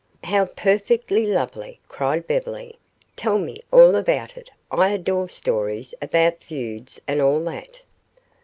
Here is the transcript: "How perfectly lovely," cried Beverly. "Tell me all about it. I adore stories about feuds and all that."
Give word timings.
"How 0.23 0.45
perfectly 0.45 1.27
lovely," 1.27 1.79
cried 1.87 2.25
Beverly. 2.25 2.79
"Tell 3.15 3.37
me 3.37 3.61
all 3.71 3.95
about 3.95 4.35
it. 4.35 4.49
I 4.71 4.89
adore 4.89 5.29
stories 5.29 5.93
about 6.01 6.41
feuds 6.41 6.99
and 7.07 7.21
all 7.21 7.43
that." 7.43 7.83